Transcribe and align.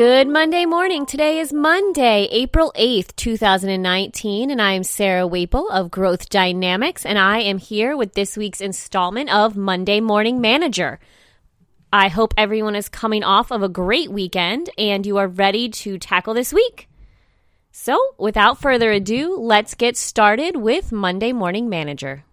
Good 0.00 0.28
Monday 0.28 0.64
morning. 0.64 1.04
Today 1.04 1.40
is 1.40 1.52
Monday, 1.52 2.26
April 2.30 2.72
8th, 2.74 3.14
2019, 3.16 4.50
and 4.50 4.62
I 4.62 4.72
am 4.72 4.82
Sarah 4.82 5.26
Waple 5.26 5.68
of 5.68 5.90
Growth 5.90 6.30
Dynamics, 6.30 7.04
and 7.04 7.18
I 7.18 7.40
am 7.40 7.58
here 7.58 7.94
with 7.94 8.14
this 8.14 8.34
week's 8.34 8.62
installment 8.62 9.30
of 9.30 9.58
Monday 9.58 10.00
Morning 10.00 10.40
Manager. 10.40 11.00
I 11.92 12.08
hope 12.08 12.32
everyone 12.38 12.76
is 12.76 12.88
coming 12.88 13.22
off 13.22 13.52
of 13.52 13.62
a 13.62 13.68
great 13.68 14.10
weekend 14.10 14.70
and 14.78 15.04
you 15.04 15.18
are 15.18 15.28
ready 15.28 15.68
to 15.68 15.98
tackle 15.98 16.32
this 16.32 16.50
week. 16.50 16.88
So, 17.70 18.00
without 18.16 18.58
further 18.58 18.90
ado, 18.90 19.36
let's 19.36 19.74
get 19.74 19.98
started 19.98 20.56
with 20.56 20.92
Monday 20.92 21.34
Morning 21.34 21.68
Manager. 21.68 22.24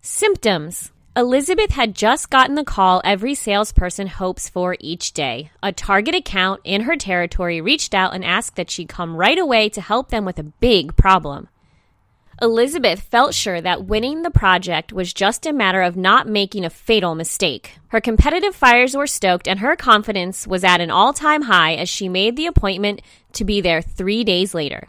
Symptoms 0.00 0.90
Elizabeth 1.16 1.72
had 1.72 1.96
just 1.96 2.30
gotten 2.30 2.54
the 2.54 2.62
call 2.62 3.02
every 3.04 3.34
salesperson 3.34 4.06
hopes 4.06 4.48
for 4.48 4.76
each 4.78 5.12
day. 5.12 5.50
A 5.60 5.72
target 5.72 6.14
account 6.14 6.60
in 6.62 6.82
her 6.82 6.94
territory 6.94 7.60
reached 7.60 7.94
out 7.94 8.14
and 8.14 8.24
asked 8.24 8.54
that 8.54 8.70
she 8.70 8.84
come 8.84 9.16
right 9.16 9.38
away 9.38 9.68
to 9.70 9.80
help 9.80 10.10
them 10.10 10.24
with 10.24 10.38
a 10.38 10.44
big 10.44 10.96
problem. 10.96 11.48
Elizabeth 12.40 13.00
felt 13.00 13.34
sure 13.34 13.60
that 13.60 13.86
winning 13.86 14.22
the 14.22 14.30
project 14.30 14.92
was 14.92 15.12
just 15.12 15.46
a 15.46 15.52
matter 15.52 15.82
of 15.82 15.96
not 15.96 16.28
making 16.28 16.64
a 16.64 16.70
fatal 16.70 17.16
mistake. 17.16 17.76
Her 17.88 18.00
competitive 18.00 18.54
fires 18.54 18.96
were 18.96 19.08
stoked 19.08 19.48
and 19.48 19.58
her 19.58 19.74
confidence 19.74 20.46
was 20.46 20.62
at 20.62 20.80
an 20.80 20.92
all 20.92 21.12
time 21.12 21.42
high 21.42 21.74
as 21.74 21.88
she 21.88 22.08
made 22.08 22.36
the 22.36 22.46
appointment 22.46 23.02
to 23.32 23.44
be 23.44 23.60
there 23.60 23.82
three 23.82 24.22
days 24.22 24.54
later. 24.54 24.86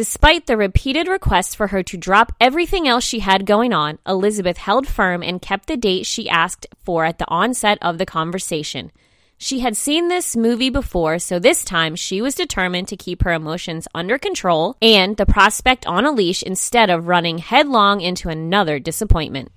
Despite 0.00 0.46
the 0.46 0.56
repeated 0.56 1.08
requests 1.08 1.54
for 1.54 1.66
her 1.66 1.82
to 1.82 1.98
drop 1.98 2.32
everything 2.40 2.88
else 2.88 3.04
she 3.04 3.18
had 3.18 3.44
going 3.44 3.74
on, 3.74 3.98
Elizabeth 4.06 4.56
held 4.56 4.88
firm 4.88 5.22
and 5.22 5.42
kept 5.42 5.66
the 5.66 5.76
date 5.76 6.06
she 6.06 6.26
asked 6.26 6.66
for 6.82 7.04
at 7.04 7.18
the 7.18 7.28
onset 7.28 7.76
of 7.82 7.98
the 7.98 8.06
conversation. 8.06 8.92
She 9.36 9.60
had 9.60 9.76
seen 9.76 10.08
this 10.08 10.34
movie 10.34 10.70
before, 10.70 11.18
so 11.18 11.38
this 11.38 11.62
time 11.62 11.96
she 11.96 12.22
was 12.22 12.34
determined 12.34 12.88
to 12.88 12.96
keep 12.96 13.24
her 13.24 13.34
emotions 13.34 13.86
under 13.94 14.16
control 14.16 14.74
and 14.80 15.18
the 15.18 15.26
prospect 15.26 15.86
on 15.86 16.06
a 16.06 16.12
leash 16.12 16.42
instead 16.42 16.88
of 16.88 17.06
running 17.06 17.36
headlong 17.36 18.00
into 18.00 18.30
another 18.30 18.78
disappointment. 18.78 19.52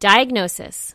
Diagnosis 0.00 0.94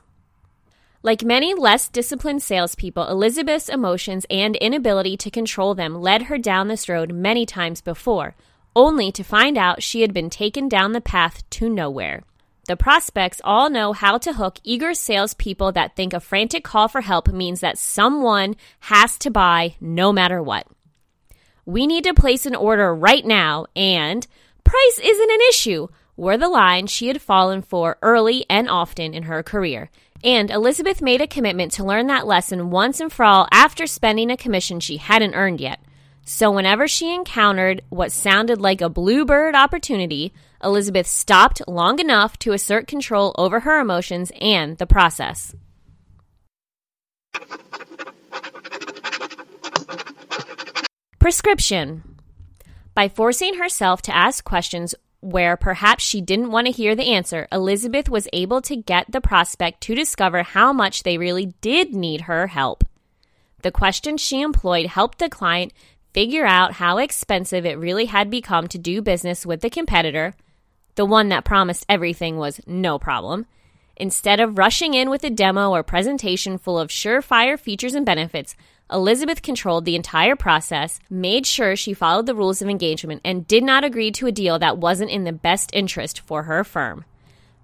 like 1.03 1.23
many 1.23 1.53
less 1.53 1.87
disciplined 1.89 2.43
salespeople, 2.43 3.07
Elizabeth's 3.07 3.69
emotions 3.69 4.25
and 4.29 4.55
inability 4.57 5.17
to 5.17 5.31
control 5.31 5.73
them 5.73 5.95
led 5.95 6.23
her 6.23 6.37
down 6.37 6.67
this 6.67 6.87
road 6.87 7.11
many 7.11 7.45
times 7.45 7.81
before, 7.81 8.35
only 8.75 9.11
to 9.11 9.23
find 9.23 9.57
out 9.57 9.81
she 9.81 10.01
had 10.01 10.13
been 10.13 10.29
taken 10.29 10.69
down 10.69 10.91
the 10.91 11.01
path 11.01 11.47
to 11.49 11.69
nowhere. 11.69 12.23
The 12.67 12.77
prospects 12.77 13.41
all 13.43 13.69
know 13.71 13.91
how 13.93 14.19
to 14.19 14.33
hook 14.33 14.59
eager 14.63 14.93
salespeople 14.93 15.71
that 15.71 15.95
think 15.95 16.13
a 16.13 16.19
frantic 16.19 16.63
call 16.63 16.87
for 16.87 17.01
help 17.01 17.33
means 17.33 17.61
that 17.61 17.79
someone 17.79 18.55
has 18.81 19.17
to 19.19 19.31
buy 19.31 19.75
no 19.81 20.13
matter 20.13 20.41
what. 20.41 20.67
We 21.65 21.87
need 21.87 22.03
to 22.03 22.13
place 22.13 22.45
an 22.45 22.55
order 22.55 22.93
right 22.93 23.25
now, 23.25 23.65
and 23.75 24.25
price 24.63 24.99
isn't 25.03 25.31
an 25.31 25.39
issue 25.49 25.87
were 26.15 26.37
the 26.37 26.49
line 26.49 26.87
she 26.87 27.07
had 27.07 27.21
fallen 27.21 27.61
for 27.61 27.97
early 28.01 28.45
and 28.49 28.69
often 28.69 29.13
in 29.13 29.23
her 29.23 29.43
career. 29.43 29.89
And 30.23 30.51
Elizabeth 30.51 31.01
made 31.01 31.21
a 31.21 31.27
commitment 31.27 31.71
to 31.73 31.83
learn 31.83 32.07
that 32.07 32.27
lesson 32.27 32.69
once 32.69 32.99
and 32.99 33.11
for 33.11 33.25
all 33.25 33.47
after 33.51 33.87
spending 33.87 34.29
a 34.29 34.37
commission 34.37 34.79
she 34.79 34.97
hadn't 34.97 35.33
earned 35.33 35.59
yet. 35.59 35.79
So 36.23 36.51
whenever 36.51 36.87
she 36.87 37.13
encountered 37.13 37.81
what 37.89 38.11
sounded 38.11 38.61
like 38.61 38.81
a 38.81 38.89
bluebird 38.89 39.55
opportunity, 39.55 40.33
Elizabeth 40.63 41.07
stopped 41.07 41.61
long 41.67 41.99
enough 41.99 42.37
to 42.39 42.53
assert 42.53 42.87
control 42.87 43.33
over 43.37 43.61
her 43.61 43.79
emotions 43.79 44.31
and 44.39 44.77
the 44.77 44.85
process. 44.85 45.55
Prescription. 51.17 52.03
By 52.93 53.07
forcing 53.07 53.55
herself 53.55 54.01
to 54.03 54.15
ask 54.15 54.43
questions 54.43 54.93
where 55.21 55.55
perhaps 55.55 56.03
she 56.03 56.19
didn't 56.19 56.51
want 56.51 56.67
to 56.67 56.73
hear 56.73 56.95
the 56.95 57.13
answer, 57.13 57.47
Elizabeth 57.51 58.09
was 58.09 58.27
able 58.33 58.61
to 58.63 58.75
get 58.75 59.11
the 59.11 59.21
prospect 59.21 59.81
to 59.81 59.95
discover 59.95 60.43
how 60.43 60.73
much 60.73 61.03
they 61.03 61.17
really 61.17 61.53
did 61.61 61.93
need 61.93 62.21
her 62.21 62.47
help. 62.47 62.83
The 63.61 63.71
questions 63.71 64.19
she 64.19 64.41
employed 64.41 64.87
helped 64.87 65.19
the 65.19 65.29
client 65.29 65.73
figure 66.13 66.45
out 66.45 66.73
how 66.73 66.97
expensive 66.97 67.65
it 67.65 67.77
really 67.77 68.05
had 68.05 68.29
become 68.29 68.67
to 68.67 68.77
do 68.77 69.01
business 69.01 69.45
with 69.45 69.61
the 69.61 69.69
competitor. 69.69 70.33
The 70.95 71.05
one 71.05 71.29
that 71.29 71.45
promised 71.45 71.85
everything 71.87 72.37
was 72.37 72.59
no 72.65 72.99
problem. 72.99 73.45
Instead 73.95 74.39
of 74.39 74.57
rushing 74.57 74.95
in 74.95 75.09
with 75.09 75.23
a 75.23 75.29
demo 75.29 75.69
or 75.69 75.83
presentation 75.83 76.57
full 76.57 76.79
of 76.79 76.89
surefire 76.89 77.59
features 77.59 77.93
and 77.93 78.05
benefits, 78.05 78.55
Elizabeth 78.91 79.41
controlled 79.41 79.85
the 79.85 79.95
entire 79.95 80.35
process, 80.35 80.99
made 81.09 81.45
sure 81.45 81.75
she 81.75 81.93
followed 81.93 82.25
the 82.25 82.35
rules 82.35 82.61
of 82.61 82.69
engagement, 82.69 83.21
and 83.23 83.47
did 83.47 83.63
not 83.63 83.83
agree 83.83 84.11
to 84.11 84.27
a 84.27 84.31
deal 84.31 84.59
that 84.59 84.77
wasn't 84.77 85.09
in 85.09 85.23
the 85.23 85.31
best 85.31 85.69
interest 85.73 86.19
for 86.19 86.43
her 86.43 86.63
firm. 86.63 87.05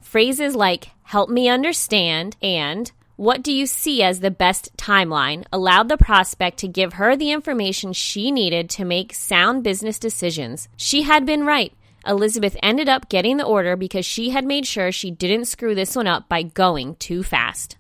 Phrases 0.01 0.55
like, 0.55 0.91
help 1.03 1.29
me 1.29 1.49
understand, 1.49 2.38
and 2.41 2.91
what 3.17 3.41
do 3.41 3.51
you 3.51 3.65
see 3.65 4.03
as 4.03 4.19
the 4.19 4.31
best 4.31 4.75
timeline 4.77 5.43
allowed 5.51 5.89
the 5.89 5.97
prospect 5.97 6.59
to 6.59 6.67
give 6.67 6.93
her 6.93 7.15
the 7.15 7.31
information 7.31 7.91
she 7.91 8.31
needed 8.31 8.69
to 8.69 8.85
make 8.85 9.13
sound 9.13 9.63
business 9.63 9.99
decisions. 9.99 10.69
She 10.77 11.01
had 11.01 11.25
been 11.25 11.44
right. 11.44 11.73
Elizabeth 12.05 12.55
ended 12.63 12.88
up 12.88 13.09
getting 13.09 13.38
the 13.38 13.44
order 13.44 13.75
because 13.75 14.05
she 14.05 14.29
had 14.29 14.45
made 14.45 14.65
sure 14.65 14.91
she 14.91 15.11
didn't 15.11 15.45
screw 15.45 15.75
this 15.75 15.95
one 15.95 16.07
up 16.07 16.29
by 16.29 16.44
going 16.44 16.95
too 16.95 17.23
fast. 17.23 17.75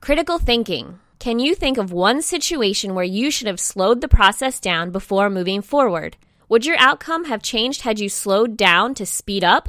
Critical 0.00 0.38
thinking. 0.38 0.98
Can 1.18 1.38
you 1.38 1.54
think 1.54 1.76
of 1.76 1.92
one 1.92 2.22
situation 2.22 2.94
where 2.94 3.04
you 3.04 3.30
should 3.30 3.46
have 3.46 3.60
slowed 3.60 4.00
the 4.00 4.08
process 4.08 4.58
down 4.58 4.90
before 4.92 5.28
moving 5.28 5.60
forward? 5.60 6.16
Would 6.48 6.64
your 6.64 6.78
outcome 6.78 7.26
have 7.26 7.42
changed 7.42 7.82
had 7.82 8.00
you 8.00 8.08
slowed 8.08 8.56
down 8.56 8.94
to 8.94 9.04
speed 9.04 9.44
up? 9.44 9.68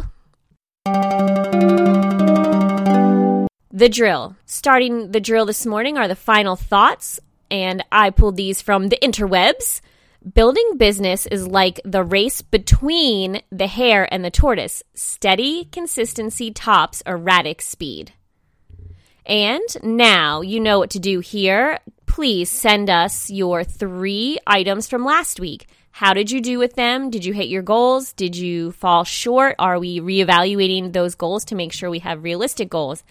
The 3.74 3.90
drill. 3.92 4.38
Starting 4.46 5.12
the 5.12 5.20
drill 5.20 5.46
this 5.46 5.66
morning 5.66 5.98
are 5.98 6.08
the 6.08 6.16
final 6.16 6.56
thoughts, 6.56 7.20
and 7.50 7.84
I 7.92 8.10
pulled 8.10 8.38
these 8.38 8.62
from 8.62 8.88
the 8.88 9.00
interwebs. 9.04 9.82
Building 10.34 10.78
business 10.78 11.26
is 11.26 11.46
like 11.46 11.82
the 11.84 12.06
race 12.06 12.42
between 12.42 13.42
the 13.52 13.68
hare 13.68 14.08
and 14.14 14.24
the 14.24 14.32
tortoise. 14.32 14.82
Steady 14.94 15.66
consistency 15.66 16.52
tops 16.52 17.02
erratic 17.06 17.62
speed. 17.62 18.14
And 19.26 19.62
now 19.84 20.42
you 20.42 20.60
know 20.60 20.80
what 20.80 20.92
to 20.92 21.00
do 21.00 21.20
here. 21.20 21.80
Please 22.06 22.50
send 22.50 22.90
us 22.90 23.30
your 23.30 23.64
three 23.64 24.40
items 24.46 24.88
from 24.88 25.06
last 25.06 25.40
week. 25.40 25.68
How 25.92 26.14
did 26.14 26.32
you 26.32 26.42
do 26.42 26.58
with 26.58 26.76
them? 26.76 27.10
Did 27.10 27.26
you 27.26 27.34
hit 27.34 27.48
your 27.48 27.62
goals? 27.62 28.14
Did 28.14 28.36
you 28.36 28.72
fall 28.72 29.04
short? 29.04 29.56
Are 29.60 29.80
we 29.80 30.00
reevaluating 30.00 30.94
those 30.94 31.16
goals 31.16 31.46
to 31.46 31.56
make 31.56 31.74
sure 31.74 31.90
we 31.90 32.00
have 32.00 32.24
realistic 32.24 32.70
goals? 32.70 33.04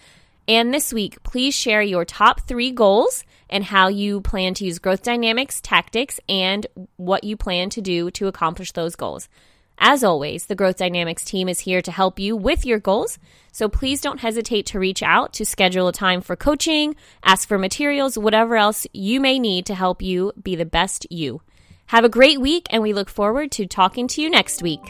And 0.47 0.73
this 0.73 0.91
week, 0.91 1.21
please 1.23 1.53
share 1.53 1.81
your 1.81 2.03
top 2.03 2.41
three 2.41 2.71
goals 2.71 3.23
and 3.49 3.63
how 3.63 3.87
you 3.87 4.21
plan 4.21 4.53
to 4.55 4.65
use 4.65 4.79
growth 4.79 5.03
dynamics, 5.03 5.61
tactics, 5.61 6.19
and 6.27 6.65
what 6.97 7.23
you 7.23 7.37
plan 7.37 7.69
to 7.71 7.81
do 7.81 8.09
to 8.11 8.27
accomplish 8.27 8.71
those 8.71 8.95
goals. 8.95 9.29
As 9.83 10.03
always, 10.03 10.45
the 10.45 10.53
Growth 10.53 10.77
Dynamics 10.77 11.25
team 11.25 11.49
is 11.49 11.61
here 11.61 11.81
to 11.81 11.91
help 11.91 12.19
you 12.19 12.35
with 12.35 12.67
your 12.67 12.77
goals. 12.77 13.17
So 13.51 13.67
please 13.67 13.99
don't 13.99 14.19
hesitate 14.19 14.67
to 14.67 14.79
reach 14.79 15.01
out 15.01 15.33
to 15.33 15.43
schedule 15.43 15.87
a 15.87 15.91
time 15.91 16.21
for 16.21 16.35
coaching, 16.35 16.95
ask 17.23 17.47
for 17.47 17.57
materials, 17.57 18.15
whatever 18.15 18.55
else 18.57 18.85
you 18.93 19.19
may 19.19 19.39
need 19.39 19.65
to 19.65 19.73
help 19.73 20.03
you 20.03 20.33
be 20.41 20.55
the 20.55 20.65
best 20.65 21.07
you. 21.09 21.41
Have 21.87 22.05
a 22.05 22.09
great 22.09 22.39
week, 22.39 22.67
and 22.69 22.83
we 22.83 22.93
look 22.93 23.09
forward 23.09 23.51
to 23.53 23.65
talking 23.65 24.07
to 24.09 24.21
you 24.21 24.29
next 24.29 24.61
week. 24.61 24.81